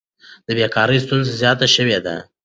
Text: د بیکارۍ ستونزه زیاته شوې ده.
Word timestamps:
د 0.45 0.47
بیکارۍ 0.57 0.99
ستونزه 1.05 1.31
زیاته 1.41 1.67
شوې 1.75 1.97
ده. 2.05 2.15